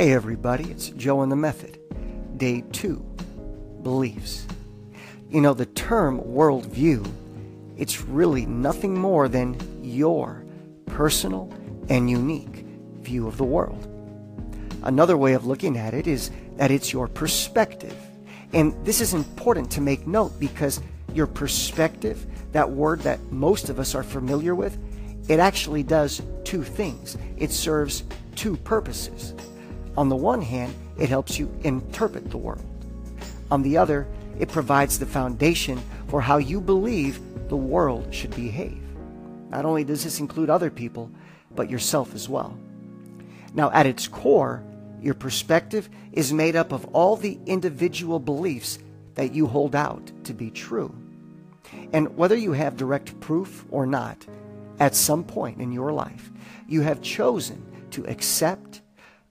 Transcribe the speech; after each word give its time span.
Hey 0.00 0.14
everybody, 0.14 0.64
it's 0.70 0.88
Joe 0.88 1.20
and 1.20 1.30
the 1.30 1.36
Method. 1.36 1.78
Day 2.38 2.64
2 2.72 2.96
Beliefs. 3.82 4.46
You 5.28 5.42
know, 5.42 5.52
the 5.52 5.66
term 5.66 6.22
worldview, 6.22 7.06
it's 7.76 8.00
really 8.00 8.46
nothing 8.46 8.96
more 8.96 9.28
than 9.28 9.58
your 9.84 10.42
personal 10.86 11.52
and 11.90 12.08
unique 12.08 12.64
view 13.02 13.28
of 13.28 13.36
the 13.36 13.44
world. 13.44 13.86
Another 14.84 15.18
way 15.18 15.34
of 15.34 15.44
looking 15.44 15.76
at 15.76 15.92
it 15.92 16.06
is 16.06 16.30
that 16.56 16.70
it's 16.70 16.94
your 16.94 17.06
perspective. 17.06 17.94
And 18.54 18.74
this 18.86 19.02
is 19.02 19.12
important 19.12 19.70
to 19.72 19.82
make 19.82 20.06
note 20.06 20.40
because 20.40 20.80
your 21.12 21.26
perspective, 21.26 22.24
that 22.52 22.70
word 22.70 23.00
that 23.00 23.20
most 23.30 23.68
of 23.68 23.78
us 23.78 23.94
are 23.94 24.02
familiar 24.02 24.54
with, 24.54 24.78
it 25.28 25.40
actually 25.40 25.82
does 25.82 26.22
two 26.44 26.62
things. 26.62 27.18
It 27.36 27.50
serves 27.50 28.04
two 28.34 28.56
purposes. 28.56 29.34
On 29.96 30.08
the 30.08 30.16
one 30.16 30.42
hand, 30.42 30.74
it 30.98 31.08
helps 31.08 31.38
you 31.38 31.50
interpret 31.62 32.30
the 32.30 32.38
world. 32.38 32.64
On 33.50 33.62
the 33.62 33.76
other, 33.76 34.06
it 34.38 34.48
provides 34.48 34.98
the 34.98 35.06
foundation 35.06 35.80
for 36.08 36.20
how 36.20 36.38
you 36.38 36.60
believe 36.60 37.20
the 37.48 37.56
world 37.56 38.14
should 38.14 38.34
behave. 38.34 38.82
Not 39.50 39.64
only 39.64 39.84
does 39.84 40.04
this 40.04 40.20
include 40.20 40.48
other 40.48 40.70
people, 40.70 41.10
but 41.54 41.68
yourself 41.68 42.14
as 42.14 42.28
well. 42.28 42.56
Now, 43.52 43.70
at 43.72 43.86
its 43.86 44.06
core, 44.06 44.62
your 45.00 45.14
perspective 45.14 45.88
is 46.12 46.32
made 46.32 46.54
up 46.54 46.72
of 46.72 46.84
all 46.94 47.16
the 47.16 47.38
individual 47.46 48.20
beliefs 48.20 48.78
that 49.14 49.34
you 49.34 49.46
hold 49.46 49.74
out 49.74 50.12
to 50.24 50.32
be 50.32 50.50
true. 50.50 50.94
And 51.92 52.16
whether 52.16 52.36
you 52.36 52.52
have 52.52 52.76
direct 52.76 53.18
proof 53.20 53.64
or 53.70 53.86
not, 53.86 54.24
at 54.78 54.94
some 54.94 55.24
point 55.24 55.60
in 55.60 55.72
your 55.72 55.92
life, 55.92 56.30
you 56.68 56.82
have 56.82 57.02
chosen 57.02 57.66
to 57.90 58.06
accept, 58.06 58.82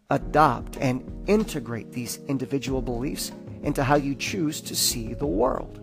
adopt, 0.10 0.78
and 0.78 1.04
integrate 1.28 1.92
these 1.92 2.20
individual 2.28 2.82
beliefs 2.82 3.32
into 3.62 3.84
how 3.84 3.96
you 3.96 4.16
choose 4.16 4.62
to 4.62 4.76
see 4.76 5.14
the 5.14 5.26
world. 5.26 5.80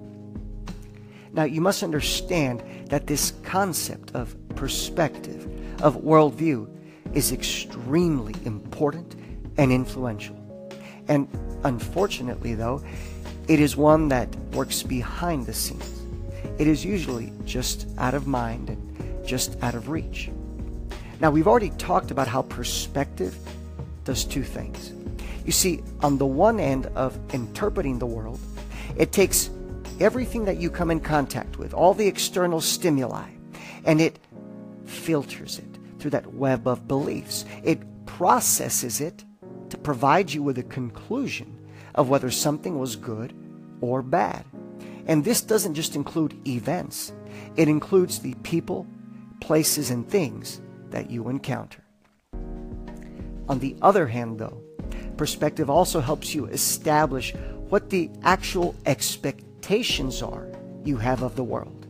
Now, 1.32 1.44
you 1.44 1.60
must 1.60 1.82
understand 1.82 2.62
that 2.88 3.06
this 3.06 3.34
concept 3.44 4.14
of 4.14 4.34
perspective, 4.56 5.44
of 5.82 5.96
worldview, 5.96 6.68
is 7.14 7.30
extremely 7.30 8.34
important 8.44 9.14
and 9.58 9.70
influential. 9.70 10.36
And 11.08 11.28
unfortunately, 11.64 12.54
though, 12.54 12.82
it 13.48 13.60
is 13.60 13.76
one 13.76 14.08
that 14.08 14.34
works 14.52 14.82
behind 14.82 15.46
the 15.46 15.52
scenes. 15.52 16.02
It 16.58 16.66
is 16.66 16.84
usually 16.84 17.32
just 17.44 17.86
out 17.98 18.14
of 18.14 18.26
mind 18.26 18.70
and 18.70 19.26
just 19.26 19.62
out 19.62 19.74
of 19.74 19.88
reach. 19.88 20.30
Now, 21.20 21.30
we've 21.30 21.46
already 21.46 21.70
talked 21.70 22.10
about 22.10 22.28
how 22.28 22.42
perspective 22.42 23.38
does 24.06 24.24
two 24.24 24.42
things. 24.42 24.92
You 25.44 25.52
see, 25.52 25.82
on 26.00 26.18
the 26.18 26.26
one 26.26 26.58
end 26.58 26.86
of 26.96 27.18
interpreting 27.34 27.98
the 27.98 28.06
world, 28.06 28.40
it 28.96 29.12
takes 29.12 29.50
everything 30.00 30.44
that 30.46 30.56
you 30.56 30.70
come 30.70 30.90
in 30.90 31.00
contact 31.00 31.58
with, 31.58 31.74
all 31.74 31.94
the 31.94 32.06
external 32.06 32.60
stimuli, 32.60 33.28
and 33.84 34.00
it 34.00 34.18
filters 34.86 35.58
it 35.58 35.78
through 35.98 36.10
that 36.12 36.34
web 36.34 36.66
of 36.66 36.88
beliefs. 36.88 37.44
It 37.62 37.80
processes 38.06 39.00
it 39.00 39.24
to 39.70 39.76
provide 39.76 40.32
you 40.32 40.42
with 40.42 40.58
a 40.58 40.62
conclusion 40.62 41.58
of 41.94 42.08
whether 42.08 42.30
something 42.30 42.78
was 42.78 42.96
good 42.96 43.34
or 43.80 44.02
bad. 44.02 44.44
And 45.06 45.24
this 45.24 45.40
doesn't 45.40 45.74
just 45.74 45.94
include 45.94 46.36
events, 46.46 47.12
it 47.56 47.68
includes 47.68 48.18
the 48.18 48.34
people, 48.42 48.86
places, 49.40 49.90
and 49.90 50.08
things 50.08 50.60
that 50.90 51.10
you 51.10 51.28
encounter. 51.28 51.85
On 53.48 53.58
the 53.58 53.76
other 53.82 54.06
hand, 54.06 54.38
though, 54.38 54.62
perspective 55.16 55.70
also 55.70 56.00
helps 56.00 56.34
you 56.34 56.46
establish 56.46 57.34
what 57.68 57.90
the 57.90 58.10
actual 58.22 58.74
expectations 58.86 60.22
are 60.22 60.48
you 60.84 60.96
have 60.96 61.22
of 61.22 61.36
the 61.36 61.44
world. 61.44 61.86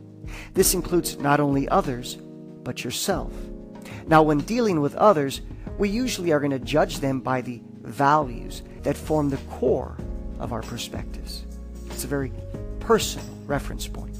This 0.53 0.73
includes 0.73 1.17
not 1.17 1.39
only 1.39 1.67
others, 1.69 2.17
but 2.63 2.83
yourself. 2.83 3.31
Now, 4.07 4.23
when 4.23 4.39
dealing 4.39 4.81
with 4.81 4.95
others, 4.95 5.41
we 5.77 5.89
usually 5.89 6.31
are 6.31 6.39
going 6.39 6.51
to 6.51 6.59
judge 6.59 6.99
them 6.99 7.19
by 7.19 7.41
the 7.41 7.61
values 7.81 8.63
that 8.83 8.97
form 8.97 9.29
the 9.29 9.37
core 9.49 9.97
of 10.39 10.51
our 10.51 10.61
perspectives. 10.61 11.45
It's 11.89 12.03
a 12.03 12.07
very 12.07 12.31
personal 12.79 13.27
reference 13.45 13.87
point. 13.87 14.15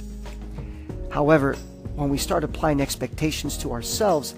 However, 1.10 1.56
when 1.96 2.10
we 2.10 2.18
start 2.18 2.44
applying 2.44 2.80
expectations 2.80 3.58
to 3.60 3.72
ourselves, 3.72 4.36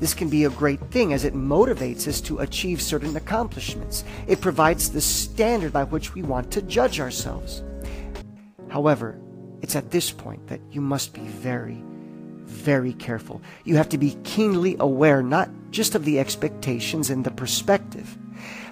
this 0.00 0.14
can 0.14 0.30
be 0.30 0.44
a 0.44 0.50
great 0.50 0.80
thing 0.90 1.12
as 1.12 1.24
it 1.24 1.34
motivates 1.34 2.08
us 2.08 2.20
to 2.22 2.38
achieve 2.38 2.80
certain 2.80 3.16
accomplishments. 3.16 4.02
It 4.26 4.40
provides 4.40 4.90
the 4.90 5.00
standard 5.00 5.72
by 5.72 5.84
which 5.84 6.14
we 6.14 6.22
want 6.22 6.50
to 6.52 6.62
judge 6.62 6.98
ourselves. 6.98 7.62
However, 8.68 9.20
it's 9.60 9.76
at 9.76 9.90
this 9.90 10.10
point 10.10 10.46
that 10.46 10.60
you 10.70 10.80
must 10.80 11.12
be 11.12 11.20
very, 11.20 11.82
very 12.44 12.94
careful. 12.94 13.42
You 13.64 13.76
have 13.76 13.90
to 13.90 13.98
be 13.98 14.16
keenly 14.24 14.74
aware 14.80 15.22
not 15.22 15.50
just 15.70 15.94
of 15.94 16.06
the 16.06 16.18
expectations 16.18 17.10
and 17.10 17.22
the 17.22 17.30
perspective, 17.30 18.16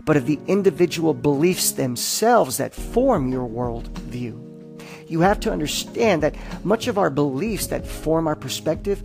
but 0.07 0.17
of 0.17 0.25
the 0.25 0.39
individual 0.47 1.13
beliefs 1.13 1.73
themselves 1.73 2.57
that 2.57 2.75
form 2.75 3.31
your 3.31 3.47
worldview. 3.47 4.47
You 5.07 5.21
have 5.21 5.41
to 5.41 5.53
understand 5.53 6.23
that 6.23 6.35
much 6.65 6.87
of 6.87 6.97
our 6.97 7.11
beliefs 7.11 7.67
that 7.67 7.87
form 7.87 8.27
our 8.27 8.37
perspective 8.37 9.03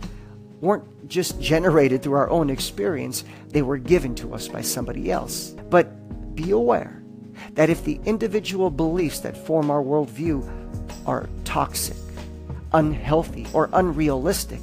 weren't 0.60 1.08
just 1.08 1.40
generated 1.40 2.02
through 2.02 2.14
our 2.14 2.30
own 2.30 2.50
experience, 2.50 3.24
they 3.48 3.62
were 3.62 3.76
given 3.76 4.14
to 4.16 4.34
us 4.34 4.48
by 4.48 4.60
somebody 4.60 5.10
else. 5.10 5.50
But 5.70 6.34
be 6.34 6.50
aware 6.50 7.02
that 7.52 7.70
if 7.70 7.84
the 7.84 8.00
individual 8.04 8.70
beliefs 8.70 9.20
that 9.20 9.36
form 9.36 9.70
our 9.70 9.82
worldview 9.82 10.48
are 11.06 11.28
toxic, 11.44 11.96
unhealthy, 12.72 13.46
or 13.52 13.68
unrealistic, 13.72 14.60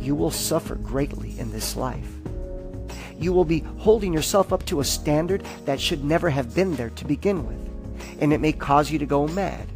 you 0.00 0.14
will 0.14 0.30
suffer 0.30 0.74
greatly 0.76 1.38
in 1.38 1.50
this 1.50 1.76
life. 1.76 2.08
You 3.18 3.32
will 3.32 3.44
be 3.44 3.60
holding 3.78 4.12
yourself 4.12 4.52
up 4.52 4.64
to 4.66 4.80
a 4.80 4.84
standard 4.84 5.44
that 5.64 5.80
should 5.80 6.04
never 6.04 6.30
have 6.30 6.54
been 6.54 6.76
there 6.76 6.90
to 6.90 7.04
begin 7.04 7.46
with, 7.46 8.20
and 8.20 8.32
it 8.32 8.40
may 8.40 8.52
cause 8.52 8.90
you 8.90 8.98
to 8.98 9.06
go 9.06 9.26
mad, 9.28 9.66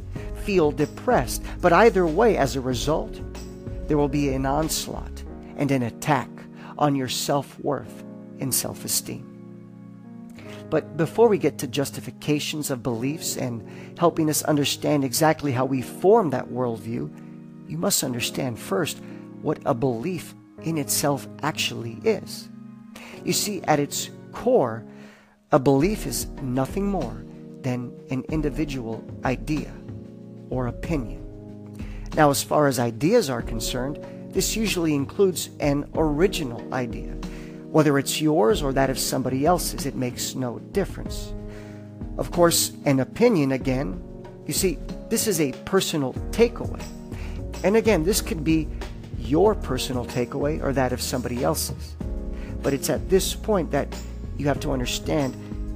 feel 0.45 0.71
depressed, 0.71 1.43
but 1.61 1.73
either 1.73 2.07
way, 2.07 2.37
as 2.37 2.57
a 2.57 2.61
result, 2.61 3.21
there 3.93 3.99
will 3.99 4.09
be 4.09 4.31
an 4.31 4.47
onslaught 4.47 5.23
and 5.59 5.71
an 5.71 5.83
attack 5.83 6.31
on 6.79 6.97
your 6.97 7.11
self 7.11 7.59
worth 7.59 8.05
and 8.41 8.55
self 8.55 8.87
esteem. 8.87 9.29
But 10.71 10.97
before 10.97 11.29
we 11.29 11.37
get 11.37 11.59
to 11.59 11.67
justifications 11.67 12.71
of 12.71 12.83
beliefs 12.83 13.37
and 13.37 13.63
helping 13.99 14.31
us 14.31 14.43
understand 14.45 15.05
exactly 15.05 15.53
how 15.53 15.67
we 15.67 15.83
form 15.83 16.31
that 16.31 16.49
worldview, 16.49 17.13
you 17.69 17.77
must 17.77 18.03
understand 18.03 18.59
first 18.59 18.99
what 19.43 19.59
a 19.67 19.75
belief 19.75 20.35
in 20.63 20.79
itself 20.79 21.29
actually 21.43 21.99
is. 22.03 22.49
You 23.27 23.35
see, 23.35 23.61
at 23.65 23.79
its 23.79 24.09
core, 24.33 24.87
a 25.51 25.59
belief 25.59 26.07
is 26.07 26.29
nothing 26.41 26.87
more 26.87 27.27
than 27.61 27.93
an 28.09 28.25
individual 28.31 29.05
idea 29.27 29.71
or 30.49 30.69
opinion. 30.69 31.22
Now, 32.15 32.31
as 32.31 32.43
far 32.43 32.67
as 32.67 32.79
ideas 32.79 33.31
are 33.31 33.43
concerned, 33.43 33.99
this 34.31 34.57
usually 34.57 34.95
includes 34.95 35.51
an 35.61 35.89
original 35.95 36.63
idea. 36.73 37.13
Whether 37.71 37.99
it's 37.99 38.21
yours 38.21 38.63
or 38.63 38.73
that 38.75 38.91
of 38.91 38.99
somebody 38.99 39.47
else's, 39.47 39.87
it 39.87 39.95
makes 39.95 40.35
no 40.35 40.59
difference. 40.73 41.33
Of 42.19 42.31
course, 42.31 42.73
an 42.85 43.01
opinion, 43.01 43.53
again, 43.53 44.03
you 44.47 44.53
see, 44.53 44.79
this 45.09 45.27
is 45.27 45.41
a 45.41 45.53
personal 45.65 46.13
takeaway. 46.31 46.83
And 47.65 47.77
again, 47.77 48.05
this 48.05 48.21
could 48.21 48.45
be 48.45 48.69
your 49.19 49.55
personal 49.55 50.05
takeaway 50.05 50.63
or 50.63 50.73
that 50.73 50.93
of 50.93 51.01
somebody 51.01 51.43
else's. 51.43 51.97
But 52.63 52.75
it's 52.75 52.91
at 52.91 53.09
this 53.09 53.35
point 53.35 53.71
that 53.71 53.95
you 54.37 54.47
have 54.47 54.61
to 54.61 54.73
understand 54.73 55.35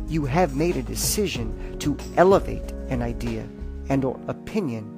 you 0.08 0.24
have 0.24 0.54
made 0.56 0.76
a 0.76 0.82
decision 0.82 1.78
to 1.78 1.96
elevate 2.16 2.72
an 2.90 3.02
idea 3.02 3.46
and 3.88 4.04
or 4.04 4.20
opinion 4.28 4.95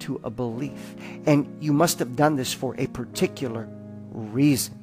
to 0.00 0.20
a 0.24 0.30
belief. 0.30 0.94
And 1.26 1.62
you 1.62 1.72
must 1.72 1.98
have 1.98 2.16
done 2.16 2.36
this 2.36 2.52
for 2.52 2.74
a 2.78 2.86
particular 2.88 3.68
reason. 4.12 4.74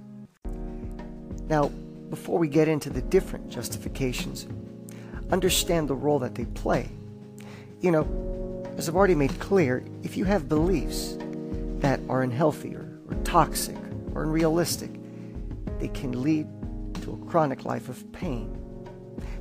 Now, 1.50 1.70
before 2.10 2.40
we 2.40 2.48
get 2.48 2.68
into 2.68 2.90
the 2.90 3.02
different 3.02 3.50
justifications, 3.50 4.48
understand 5.32 5.88
the 5.88 5.96
role 5.96 6.20
that 6.20 6.36
they 6.36 6.46
play. 6.46 6.90
You 7.82 7.92
know, 7.92 8.64
as 8.78 8.88
I've 8.88 8.96
already 8.96 9.16
made 9.16 9.38
clear, 9.40 9.84
if 10.04 10.18
you 10.18 10.26
have 10.26 10.48
beliefs 10.48 11.18
that 11.80 12.00
are 12.10 12.22
unhealthy 12.22 12.76
or, 12.76 13.00
or 13.10 13.16
toxic 13.24 13.76
or 14.14 14.24
unrealistic, 14.24 14.92
they 15.80 15.88
can 15.90 16.22
lead 16.22 16.48
to 17.02 17.14
a 17.14 17.30
chronic 17.30 17.66
life 17.66 17.90
of 17.90 18.12
pain 18.12 18.54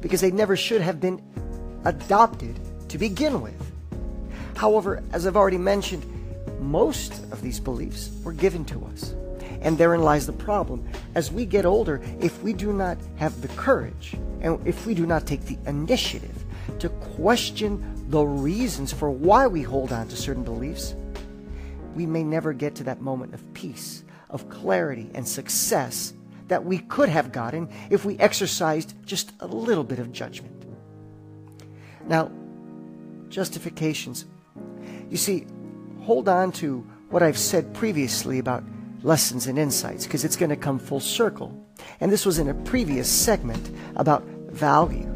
because 0.01 0.21
they 0.21 0.31
never 0.31 0.57
should 0.57 0.81
have 0.81 1.01
been 1.01 1.23
adopted 1.85 2.59
to 2.89 2.99
begin 2.99 3.41
with. 3.41 3.66
However, 4.57 5.03
as 5.13 5.27
I've 5.27 5.37
already 5.37 5.59
mentioned, 5.59 6.05
most 6.61 7.13
of 7.31 7.43
these 7.43 7.61
beliefs 7.61 8.11
were 8.25 8.33
given 8.33 8.65
to 8.67 8.85
us. 8.87 9.15
And 9.61 9.77
therein 9.77 10.03
lies 10.03 10.27
the 10.27 10.33
problem. 10.33 10.89
As 11.15 11.31
we 11.31 11.45
get 11.45 11.67
older, 11.67 12.01
if 12.21 12.43
we 12.43 12.53
do 12.53 12.73
not 12.73 12.97
have 13.17 13.41
the 13.43 13.49
courage 13.49 14.17
and 14.41 14.67
if 14.67 14.87
we 14.87 14.95
do 14.95 15.07
not 15.07 15.27
take 15.27 15.45
the 15.45 15.59
initiative 15.67 16.45
to 16.79 16.89
question 16.89 18.09
the 18.09 18.25
reasons 18.25 18.93
for 18.93 19.11
why 19.11 19.47
we 19.47 19.63
hold 19.63 19.93
on 19.93 20.09
to 20.09 20.17
certain 20.17 20.43
beliefs, 20.43 20.95
we 21.95 22.07
may 22.07 22.25
never 22.25 22.53
get 22.53 22.75
to 22.77 22.85
that 22.85 23.01
moment 23.01 23.35
of 23.35 23.55
peace, 23.55 24.05
of 24.31 24.49
clarity, 24.49 25.11
and 25.15 25.27
success 25.27 26.15
that 26.49 26.65
we 26.65 26.79
could 26.79 27.09
have 27.09 27.33
gotten 27.33 27.69
if 27.91 28.05
we 28.05 28.17
exercised 28.19 28.95
just 29.05 29.33
a 29.41 29.47
little 29.47 29.85
bit 29.85 29.99
of 29.99 30.13
judgment. 30.13 30.65
Now, 32.07 32.31
justifications. 33.29 34.25
You 35.11 35.17
see, 35.17 35.47
hold 36.03 36.29
on 36.29 36.53
to 36.53 36.87
what 37.11 37.23
I've 37.23 37.39
said 37.39 37.73
previously 37.75 38.39
about 38.39 38.65
lessons 39.03 39.47
and 39.47 39.59
insights 39.59 40.05
because 40.05 40.25
it's 40.25 40.37
going 40.37 40.51
to 40.51 40.57
come 40.57 40.79
full 40.79 41.01
circle. 41.01 41.67
And 42.01 42.11
this 42.11 42.27
was 42.27 42.39
in 42.39 42.49
a 42.49 42.55
previous 42.55 43.09
segment 43.09 43.71
about 43.95 44.25
value. 44.51 45.13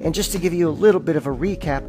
And 0.00 0.14
just 0.14 0.32
to 0.32 0.38
give 0.38 0.52
you 0.52 0.68
a 0.68 0.70
little 0.70 1.00
bit 1.00 1.16
of 1.16 1.26
a 1.26 1.30
recap, 1.30 1.82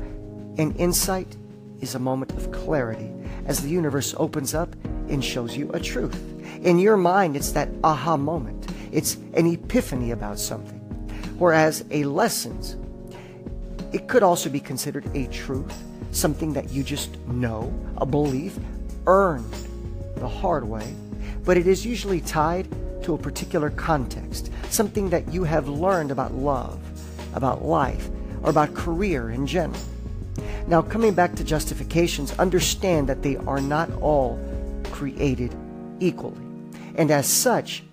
an 0.59 0.73
insight 0.75 1.35
is 1.81 1.95
a 1.95 1.99
moment 1.99 2.31
of 2.33 2.51
clarity 2.51 3.11
as 3.45 3.61
the 3.61 3.69
universe 3.69 4.13
opens 4.17 4.53
up 4.53 4.73
and 5.09 5.23
shows 5.23 5.57
you 5.57 5.69
a 5.71 5.79
truth. 5.79 6.17
In 6.63 6.79
your 6.79 6.95
mind, 6.95 7.35
it's 7.35 7.51
that 7.51 7.69
aha 7.83 8.15
moment. 8.15 8.71
It's 8.91 9.15
an 9.33 9.47
epiphany 9.47 10.11
about 10.11 10.39
something. 10.39 10.79
Whereas 11.37 11.83
a 11.91 12.05
lessons, 12.05 12.77
it 13.91 14.07
could 14.07 14.23
also 14.23 14.49
be 14.49 14.59
considered 14.59 15.13
a 15.15 15.27
truth, 15.27 15.75
something 16.15 16.53
that 16.53 16.71
you 16.71 16.83
just 16.83 17.17
know, 17.27 17.73
a 17.97 18.05
belief, 18.05 18.57
earned 19.07 19.53
the 20.15 20.27
hard 20.27 20.63
way, 20.63 20.93
but 21.43 21.57
it 21.57 21.67
is 21.67 21.85
usually 21.85 22.21
tied 22.21 22.67
to 23.03 23.13
a 23.13 23.17
particular 23.17 23.69
context, 23.69 24.51
something 24.69 25.09
that 25.09 25.31
you 25.33 25.43
have 25.43 25.67
learned 25.67 26.11
about 26.11 26.33
love, 26.33 26.79
about 27.35 27.63
life, 27.65 28.09
or 28.41 28.49
about 28.49 28.73
career 28.73 29.31
in 29.31 29.45
general. 29.45 29.79
Now, 30.67 30.81
coming 30.81 31.13
back 31.13 31.35
to 31.35 31.43
justifications, 31.43 32.31
understand 32.39 33.09
that 33.09 33.21
they 33.21 33.35
are 33.37 33.59
not 33.59 33.91
all 34.01 34.39
created 34.91 35.53
equally. 35.99 36.41
And 36.95 37.11
as 37.11 37.27
such, 37.27 37.83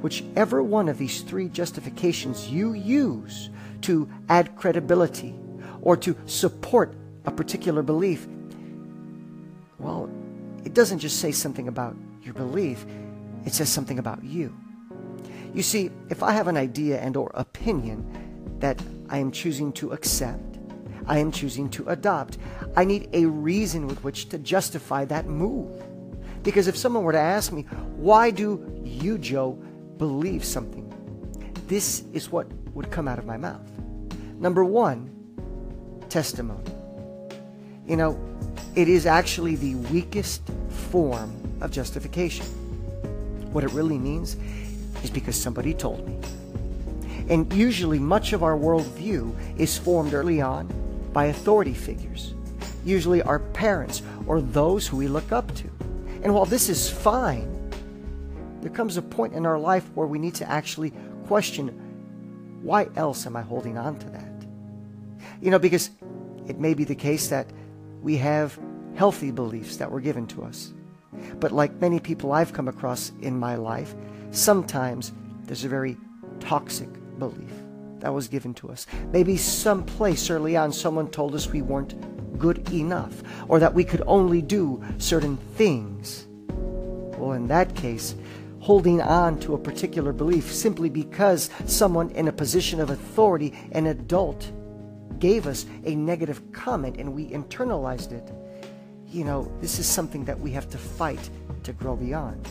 whichever 0.00 0.62
one 0.62 0.88
of 0.88 0.98
these 0.98 1.22
three 1.22 1.48
justifications 1.48 2.48
you 2.48 2.72
use 2.72 3.50
to 3.82 4.08
add 4.28 4.56
credibility 4.56 5.34
or 5.80 5.96
to 5.98 6.16
support 6.26 6.97
a 7.28 7.30
particular 7.30 7.82
belief, 7.82 8.26
well, 9.78 10.10
it 10.64 10.72
doesn't 10.72 10.98
just 10.98 11.20
say 11.20 11.30
something 11.30 11.68
about 11.68 11.94
your 12.22 12.32
belief, 12.32 12.86
it 13.44 13.52
says 13.52 13.68
something 13.68 13.98
about 13.98 14.24
you. 14.24 14.56
You 15.52 15.62
see, 15.62 15.90
if 16.08 16.22
I 16.22 16.32
have 16.32 16.48
an 16.48 16.56
idea 16.56 16.98
and 17.00 17.16
or 17.16 17.30
opinion 17.34 18.56
that 18.60 18.80
I 19.10 19.18
am 19.18 19.30
choosing 19.30 19.72
to 19.74 19.92
accept, 19.92 20.58
I 21.06 21.18
am 21.18 21.30
choosing 21.30 21.68
to 21.70 21.86
adopt. 21.88 22.38
I 22.76 22.84
need 22.84 23.10
a 23.12 23.26
reason 23.26 23.86
with 23.86 24.02
which 24.02 24.30
to 24.30 24.38
justify 24.38 25.04
that 25.06 25.26
move. 25.26 25.70
Because 26.42 26.66
if 26.66 26.78
someone 26.78 27.04
were 27.04 27.12
to 27.12 27.18
ask 27.18 27.52
me, 27.52 27.62
why 27.96 28.30
do 28.30 28.80
you, 28.84 29.18
Joe, 29.18 29.52
believe 29.98 30.44
something? 30.44 30.84
This 31.66 32.04
is 32.14 32.32
what 32.32 32.50
would 32.74 32.90
come 32.90 33.06
out 33.06 33.18
of 33.18 33.26
my 33.26 33.36
mouth. 33.36 33.70
Number 34.38 34.64
one, 34.64 35.10
testimony. 36.08 36.77
You 37.88 37.96
know, 37.96 38.20
it 38.74 38.86
is 38.86 39.06
actually 39.06 39.56
the 39.56 39.74
weakest 39.90 40.42
form 40.90 41.34
of 41.62 41.70
justification. 41.70 42.44
What 43.50 43.64
it 43.64 43.72
really 43.72 43.96
means 43.96 44.36
is 45.02 45.10
because 45.10 45.40
somebody 45.40 45.72
told 45.72 46.06
me. 46.06 46.18
And 47.30 47.50
usually, 47.52 47.98
much 47.98 48.34
of 48.34 48.42
our 48.42 48.56
worldview 48.56 49.34
is 49.58 49.78
formed 49.78 50.12
early 50.12 50.42
on 50.42 50.68
by 51.14 51.26
authority 51.26 51.72
figures, 51.72 52.34
usually 52.84 53.22
our 53.22 53.38
parents 53.38 54.02
or 54.26 54.42
those 54.42 54.86
who 54.86 54.98
we 54.98 55.08
look 55.08 55.32
up 55.32 55.54
to. 55.56 55.70
And 56.22 56.34
while 56.34 56.44
this 56.44 56.68
is 56.68 56.90
fine, 56.90 57.54
there 58.60 58.70
comes 58.70 58.98
a 58.98 59.02
point 59.02 59.32
in 59.32 59.46
our 59.46 59.58
life 59.58 59.88
where 59.94 60.06
we 60.06 60.18
need 60.18 60.34
to 60.36 60.48
actually 60.48 60.92
question 61.26 61.68
why 62.62 62.88
else 62.96 63.24
am 63.24 63.36
I 63.36 63.42
holding 63.42 63.78
on 63.78 63.98
to 63.98 64.10
that? 64.10 64.46
You 65.40 65.50
know, 65.50 65.58
because 65.58 65.90
it 66.48 66.58
may 66.58 66.74
be 66.74 66.84
the 66.84 66.94
case 66.94 67.28
that 67.28 67.46
we 68.02 68.16
have 68.16 68.58
healthy 68.94 69.30
beliefs 69.30 69.76
that 69.76 69.90
were 69.90 70.00
given 70.00 70.26
to 70.28 70.44
us. 70.44 70.72
But 71.40 71.52
like 71.52 71.80
many 71.80 72.00
people 72.00 72.32
I've 72.32 72.52
come 72.52 72.68
across 72.68 73.12
in 73.20 73.38
my 73.38 73.56
life, 73.56 73.94
sometimes 74.30 75.12
there's 75.44 75.64
a 75.64 75.68
very 75.68 75.96
toxic 76.40 76.88
belief 77.18 77.52
that 78.00 78.14
was 78.14 78.28
given 78.28 78.54
to 78.54 78.70
us. 78.70 78.86
Maybe 79.12 79.36
someplace 79.36 80.30
early 80.30 80.56
on 80.56 80.72
someone 80.72 81.08
told 81.08 81.34
us 81.34 81.48
we 81.48 81.62
weren't 81.62 81.96
good 82.38 82.72
enough 82.72 83.22
or 83.48 83.58
that 83.58 83.74
we 83.74 83.84
could 83.84 84.02
only 84.06 84.40
do 84.40 84.82
certain 84.98 85.36
things. 85.56 86.26
Well, 86.48 87.32
in 87.32 87.48
that 87.48 87.74
case, 87.74 88.14
holding 88.60 89.00
on 89.00 89.40
to 89.40 89.54
a 89.54 89.58
particular 89.58 90.12
belief 90.12 90.52
simply 90.52 90.88
because 90.88 91.50
someone 91.66 92.10
in 92.10 92.28
a 92.28 92.32
position 92.32 92.80
of 92.80 92.90
authority, 92.90 93.52
an 93.72 93.86
adult, 93.86 94.50
gave 95.18 95.46
us 95.46 95.66
a 95.84 95.94
negative 95.94 96.52
comment 96.52 96.96
and 96.98 97.12
we 97.12 97.28
internalized 97.28 98.12
it, 98.12 98.32
you 99.10 99.24
know, 99.24 99.50
this 99.60 99.78
is 99.78 99.86
something 99.86 100.24
that 100.24 100.38
we 100.38 100.50
have 100.50 100.68
to 100.70 100.78
fight 100.78 101.30
to 101.62 101.72
grow 101.72 101.96
beyond. 101.96 102.46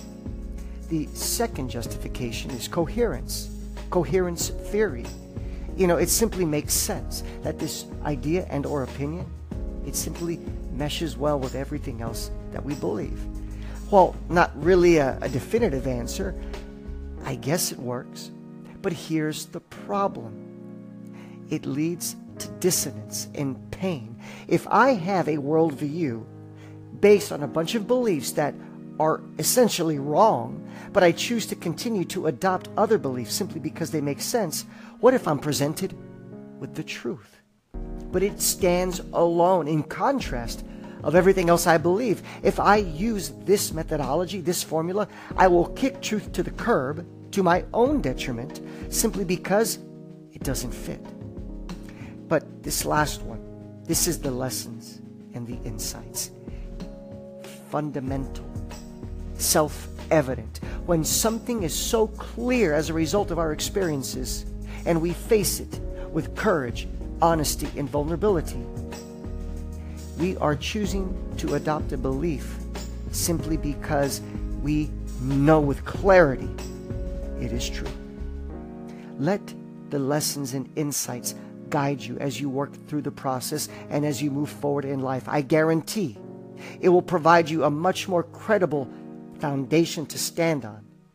The 0.90 1.08
second 1.14 1.70
justification 1.70 2.52
is 2.52 2.68
coherence, 2.68 3.50
coherence 3.90 4.50
theory. 4.50 5.06
You 5.76 5.88
know, 5.88 5.98
it 5.98 6.10
simply 6.10 6.46
makes 6.46 6.74
sense 6.74 7.24
that 7.44 7.60
this 7.60 7.86
idea 8.04 8.48
and 8.50 8.66
or 8.66 8.84
opinion, 8.84 9.26
it 9.86 9.96
simply 9.96 10.40
meshes 10.74 11.18
well 11.18 11.40
with 11.40 11.56
everything 11.56 12.02
else 12.02 12.32
that 12.52 12.64
we 12.64 12.74
believe. 12.76 13.22
Well, 13.92 14.16
not 14.30 14.52
really 14.62 14.98
a, 14.98 15.18
a 15.22 15.30
definitive 15.30 15.88
answer. 15.88 16.36
I 17.24 17.36
guess 17.36 17.72
it 17.72 17.80
works. 17.80 18.32
But 18.82 18.94
here's 18.94 19.46
the 19.46 19.60
problem. 19.60 20.44
It 21.50 21.66
leads 21.66 22.16
to 22.40 22.48
dissonance 22.60 23.28
and 23.36 23.72
pain. 23.72 24.20
If 24.48 24.68
I 24.68 24.94
have 24.94 25.28
a 25.28 25.38
worldview 25.38 26.26
based 27.00 27.32
on 27.32 27.44
a 27.44 27.48
bunch 27.48 27.76
of 27.76 27.88
beliefs 27.88 28.32
that 28.34 28.54
are 29.00 29.22
essentially 29.38 30.00
wrong, 30.00 30.68
but 30.92 31.04
I 31.04 31.12
choose 31.12 31.46
to 31.48 31.56
continue 31.56 32.06
to 32.06 32.28
adopt 32.28 32.70
other 32.78 32.98
beliefs 32.98 33.34
simply 33.34 33.60
because 33.60 33.92
they 33.92 34.02
make 34.02 34.22
sense, 34.22 34.66
what 35.00 35.14
if 35.14 35.28
I'm 35.28 35.40
presented 35.40 35.96
with 36.60 36.76
the 36.76 36.84
truth? 36.84 37.38
But 38.12 38.24
it 38.24 38.42
stands 38.42 39.02
alone 39.14 39.68
in 39.68 39.84
contrast 39.84 40.66
of 41.04 41.16
everything 41.16 41.50
else 41.50 41.68
I 41.68 41.78
believe. 41.78 42.24
If 42.42 42.60
I 42.60 42.78
use 42.78 43.34
this 43.44 43.72
methodology, 43.72 44.42
this 44.42 44.64
formula, 44.64 45.08
I 45.36 45.48
will 45.48 45.68
kick 45.70 46.02
truth 46.02 46.32
to 46.34 46.44
the 46.44 46.52
curb 46.52 47.06
to 47.32 47.44
my 47.44 47.66
own 47.74 48.02
detriment 48.02 48.62
simply 48.90 49.24
because 49.24 49.80
it 50.34 50.44
doesn't 50.44 50.72
fit. 50.72 51.06
But 52.28 52.64
this 52.64 52.86
last 52.86 53.22
one, 53.22 53.42
this 53.86 54.08
is 54.08 54.20
the 54.20 54.32
lessons 54.32 55.02
and 55.34 55.48
the 55.48 55.58
insights. 55.68 56.32
Fundamental, 57.72 58.46
self 59.38 59.88
evident. 60.12 60.60
When 60.86 61.04
something 61.04 61.64
is 61.64 61.74
so 61.74 62.08
clear 62.08 62.74
as 62.74 62.90
a 62.90 62.94
result 62.94 63.32
of 63.32 63.40
our 63.40 63.52
experiences, 63.52 64.46
and 64.86 65.02
we 65.02 65.14
face 65.14 65.60
it 65.60 65.80
with 66.12 66.36
courage, 66.36 66.88
honesty, 67.22 67.68
and 67.78 67.90
vulnerability. 67.90 68.64
We 70.18 70.38
are 70.38 70.56
choosing 70.56 71.16
to 71.38 71.56
adopt 71.56 71.92
a 71.92 71.98
belief 71.98 72.58
simply 73.12 73.58
because 73.58 74.22
we 74.62 74.90
know 75.22 75.60
with 75.60 75.84
clarity 75.86 76.50
it 77.42 77.52
is 77.52 77.70
true. 77.70 77.88
Let 79.20 79.54
the 79.90 80.00
lessons 80.00 80.54
and 80.54 80.70
insights 80.76 81.36
guide 81.70 82.02
you 82.02 82.18
as 82.20 82.40
you 82.40 82.50
work 82.50 82.88
through 82.88 83.02
the 83.02 83.12
process 83.12 83.70
and 83.90 84.06
as 84.06 84.22
you 84.22 84.32
move 84.32 84.50
forward 84.50 84.86
in 84.86 85.02
life. 85.02 85.28
I 85.28 85.42
guarantee 85.42 86.18
it 86.80 86.90
will 86.90 87.02
provide 87.02 87.50
you 87.50 87.64
a 87.64 87.70
much 87.70 88.08
more 88.08 88.24
credible 88.24 88.90
foundation 89.40 90.06
to 90.08 90.18
stand 90.18 90.66
on 90.66 90.87